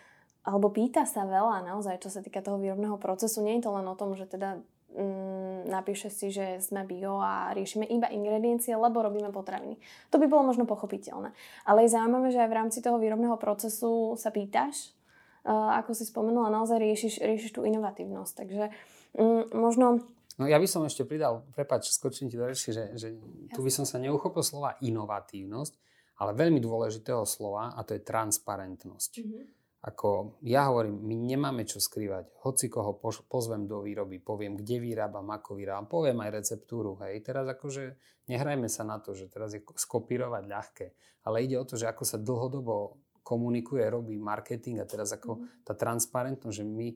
[0.48, 3.44] alebo pýta sa veľa naozaj, čo sa týka toho výrobného procesu.
[3.44, 4.64] Nie je to len o tom, že teda
[4.96, 9.76] mm, napíše si, že sme bio a riešime iba ingrediencie, lebo robíme potraviny.
[10.08, 11.36] To by bolo možno pochopiteľné.
[11.68, 14.96] Ale je zaujímavé, že aj v rámci toho výrobného procesu sa pýtaš,
[15.44, 18.32] uh, ako si spomenula, naozaj riešiš, riešiš tú inovatívnosť.
[18.32, 18.64] Takže
[19.20, 20.00] mm, možno
[20.38, 23.10] No ja by som ešte pridal, prepáč, skočím ti do reči, že, že
[23.50, 25.74] tu by som sa neuchopil slova inovatívnosť,
[26.22, 29.12] ale veľmi dôležitého slova a to je transparentnosť.
[29.18, 29.44] Mm-hmm.
[29.78, 32.34] Ako ja hovorím, my nemáme čo skrývať.
[32.42, 32.98] Hoci koho
[33.30, 36.98] pozvem do výroby, poviem, kde vyrábam, ako vyrábam, poviem aj receptúru.
[37.06, 37.22] Hej.
[37.22, 37.94] Teraz akože
[38.26, 40.86] nehrajme sa na to, že teraz je skopírovať ľahké,
[41.30, 45.62] ale ide o to, že ako sa dlhodobo komunikuje, robí marketing a teraz ako mm-hmm.
[45.62, 46.88] tá transparentnosť, že my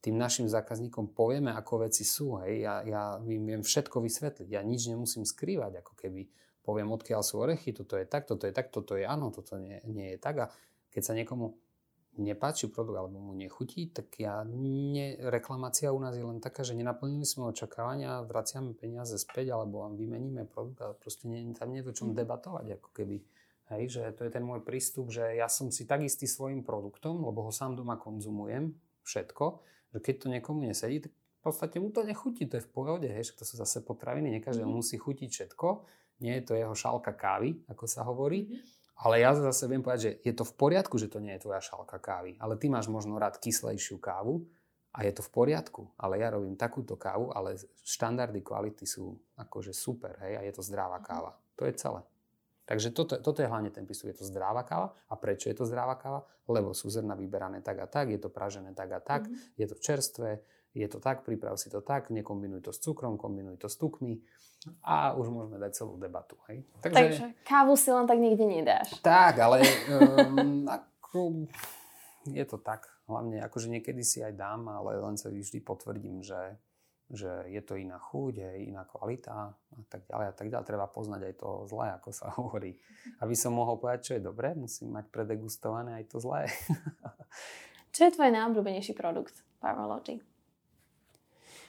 [0.00, 2.38] tým našim zákazníkom povieme, ako veci sú.
[2.44, 2.62] Hej.
[2.62, 4.48] Ja, ja im viem všetko vysvetliť.
[4.52, 6.30] Ja nič nemusím skrývať, ako keby
[6.66, 9.78] poviem, odkiaľ sú orechy, toto je tak, toto je tak, toto je áno, toto nie,
[9.86, 10.36] nie je tak.
[10.42, 10.46] A
[10.90, 11.54] keď sa niekomu
[12.18, 16.72] nepáči produkt alebo mu nechutí, tak ja nie, reklamácia u nás je len taká, že
[16.72, 21.84] nenaplnili sme očakávania, vraciame peniaze späť alebo vám vymeníme produkt a proste nie, tam nie
[21.84, 22.18] je to čom mhm.
[22.18, 23.22] debatovať, ako keby.
[23.66, 27.18] Hej, že to je ten môj prístup, že ja som si tak istý svojim produktom,
[27.18, 28.70] lebo ho sám doma konzumujem,
[29.02, 29.58] všetko,
[29.96, 33.08] že keď to niekomu nesedí, tak v podstate mu to nechutí, to je v pohode,
[33.08, 34.78] hej, to sú zase potraviny, nie každému mm.
[34.84, 35.68] musí chutiť všetko,
[36.20, 38.60] nie je to jeho šálka kávy, ako sa hovorí, mm.
[39.00, 41.64] ale ja zase viem povedať, že je to v poriadku, že to nie je tvoja
[41.64, 44.44] šálka kávy, ale ty máš možno rád kyslejšiu kávu
[44.92, 49.72] a je to v poriadku, ale ja robím takúto kávu, ale štandardy kvality sú akože
[49.72, 51.06] super, hej, a je to zdravá mhm.
[51.08, 51.32] káva.
[51.56, 52.04] To je celé.
[52.66, 54.10] Takže toto, toto je hlavne ten prístup.
[54.10, 54.90] Je to zdravá káva.
[55.06, 56.26] A prečo je to zdravá káva?
[56.50, 59.58] Lebo sú zrna vyberané tak a tak, je to pražené tak a tak, mm-hmm.
[59.58, 60.30] je to čerstvé,
[60.76, 64.20] je to tak, priprav si to tak, nekombinuj to s cukrom, kombinuj to s tukmi
[64.82, 66.36] a už môžeme dať celú debatu.
[66.50, 66.66] Hej?
[66.82, 68.98] Takže, Takže kávu si len tak nikde nedáš.
[69.00, 71.48] Tak, ale um, ako,
[72.28, 72.90] je to tak.
[73.06, 76.58] Hlavne akože niekedy si aj dám, ale len sa vždy potvrdím, že
[77.06, 80.66] že je to iná chuť, je iná kvalita a tak ďalej a tak ďalej.
[80.66, 82.74] Treba poznať aj to zlé, ako sa hovorí.
[83.22, 86.50] Aby som mohol povedať, čo je dobré, musím mať predegustované aj to zlé.
[87.94, 90.18] čo je tvoj najobľúbenejší produkt Powerlogy?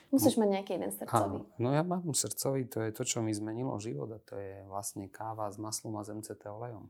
[0.08, 1.44] Musíš no, mať nejaký jeden srdcový.
[1.44, 4.64] Áno, no ja mám srdcový, to je to, čo mi zmenilo život a to je
[4.64, 6.88] vlastne káva s maslom a z MCT olejom.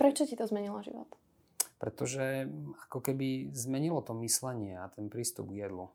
[0.00, 1.12] Prečo ti to zmenilo život?
[1.76, 2.48] Pretože
[2.88, 5.92] ako keby zmenilo to myslenie a ten prístup k jedlu.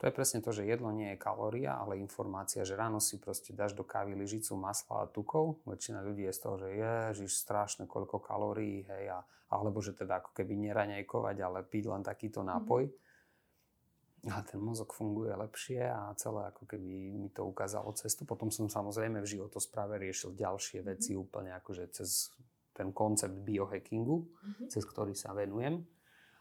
[0.00, 3.52] To je presne to, že jedlo nie je kalória, ale informácia, že ráno si proste
[3.52, 5.60] dáš do kávy lyžicu masla a tukov.
[5.68, 9.20] Väčšina ľudí je z toho, že ježiš, strašne koľko kalórií, hej, a,
[9.52, 12.88] alebo že teda ako keby neraňajkovať, ale piť len takýto nápoj.
[12.88, 14.32] Mm-hmm.
[14.32, 18.24] A ten mozog funguje lepšie a celé ako keby mi to ukázalo cestu.
[18.24, 20.96] Potom som samozrejme v životospráve riešil ďalšie mm-hmm.
[20.96, 22.32] veci úplne akože cez
[22.72, 24.66] ten koncept biohackingu, mm-hmm.
[24.72, 25.84] cez ktorý sa venujem.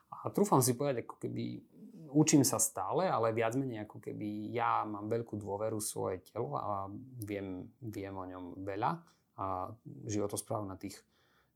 [0.09, 1.68] A trúfam si povedať, ako keby
[2.11, 6.89] učím sa stále, ale viac menej ako keby ja mám veľkú dôveru svoje telo a
[7.23, 8.91] viem, viem o ňom veľa
[9.39, 9.71] a
[10.09, 10.99] životosprávu na tých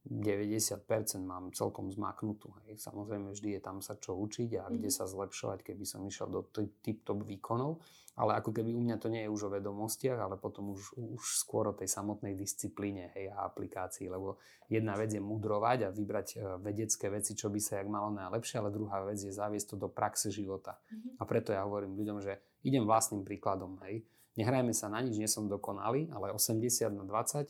[0.04, 0.84] 90%
[1.24, 2.52] mám celkom zmaknutú.
[2.68, 2.84] Hej.
[2.84, 4.96] Samozrejme, vždy je tam sa čo učiť a kde mhm.
[5.00, 6.44] sa zlepšovať, keby som išiel do
[6.84, 7.80] tip-top výkonov.
[8.14, 11.24] Ale ako keby u mňa to nie je už o vedomostiach, ale potom už, už
[11.34, 14.06] skôr o tej samotnej disciplíne hej, a aplikácii.
[14.06, 14.38] Lebo
[14.70, 18.62] jedna vec je mudrovať a vybrať e, vedecké veci, čo by sa jak malo najlepšie,
[18.62, 20.78] ale druhá vec je zaviesť to do praxe života.
[20.78, 21.18] Mm-hmm.
[21.18, 23.82] A preto ja hovorím ľuďom, že idem vlastným príkladom.
[23.90, 24.06] Hej.
[24.38, 27.50] Nehrajme sa na nič, nie som dokonalý, ale 80 na 20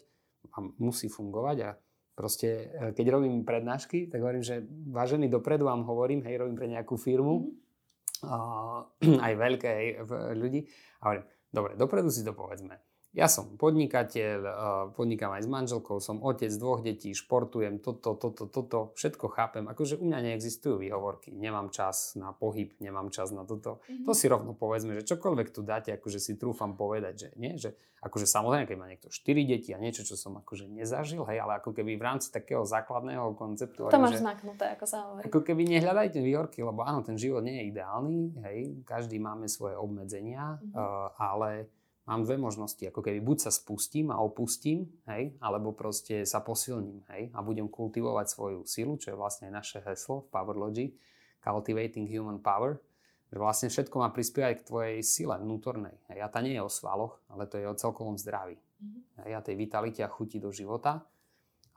[0.80, 1.70] musí fungovať a
[2.13, 6.69] proste, e, keď robím prednášky, tak hovorím, že vážený dopredu vám hovorím, hej, robím pre
[6.69, 7.63] nejakú firmu, mm-hmm
[9.26, 9.88] aj veľké hej,
[10.39, 10.63] ľudí.
[11.04, 12.80] A hovorím, dobre, dopredu si to povedzme.
[13.13, 14.38] Ja som podnikateľ,
[14.97, 19.69] podnikám aj s manželkou, som otec dvoch detí, športujem, toto, toto, toto, všetko chápem.
[19.69, 23.86] Akože u mňa neexistujú výhovorky, nemám čas na pohyb, nemám čas na toto.
[23.86, 24.10] Mm-hmm.
[24.10, 27.78] To si rovno povedzme, že čokoľvek tu dáte, akože si trúfam povedať, že nie, že
[28.02, 31.62] akože samozrejme, keď má niekto 4 deti a niečo, čo som akože nezažil, hej, ale
[31.62, 33.93] ako keby v rámci takého základného konceptu.
[33.93, 35.23] To máš že, znaknuté, ako sa hovorí.
[35.30, 38.58] Ako keby nehľadajte výhovorky, lebo áno, ten život nie je ideálny, hej,
[38.89, 40.73] každý máme svoje obmedzenia, mm-hmm.
[40.76, 41.69] uh, ale
[42.04, 47.04] mám dve možnosti, ako keby buď sa spustím a opustím, hej, alebo proste sa posilním,
[47.16, 50.86] hej, a budem kultivovať svoju silu, čo je vlastne naše heslo v Powerlogy,
[51.44, 52.80] Cultivating Human Power,
[53.34, 55.96] že vlastne všetko má prispievať k tvojej sile vnútornej.
[56.12, 58.56] Hej, a tá nie je o svaloch, ale to je o celkovom zdraví.
[58.56, 59.02] Mm-hmm.
[59.26, 61.02] Hej, a tej vitalite a chuti do života,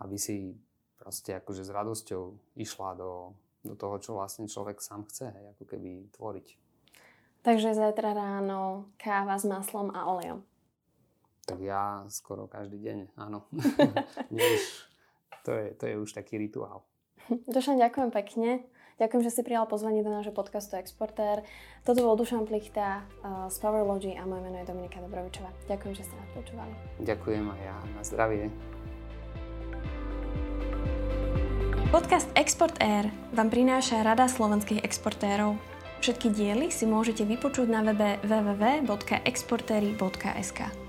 [0.04, 0.52] aby si
[1.00, 2.22] proste akože s radosťou
[2.60, 3.32] išla do,
[3.64, 6.65] do toho, čo vlastne človek sám chce, hej, ako keby tvoriť.
[7.46, 10.42] Takže zajtra ráno káva s maslom a olejom.
[11.46, 13.46] Tak ja skoro každý deň, áno.
[14.34, 14.62] už,
[15.46, 16.82] to, je, to je už taký rituál.
[17.46, 18.66] Dušan, ďakujem pekne.
[18.98, 21.46] Ďakujem, že si prijal pozvanie do nášho podcastu Exportér.
[21.86, 25.54] Toto bol Dušan Plichta uh, z Powerlogy a moje meno je Dominika Dobrovičová.
[25.70, 26.74] Ďakujem, že ste nás počúvali.
[26.98, 27.76] Ďakujem aj ja.
[27.94, 28.50] Na zdravie.
[31.94, 35.75] Podcast Export Air vám prináša Rada slovenských exportérov.
[36.06, 40.85] Všetky diely si môžete vypočuť na webe www.exportery.sk.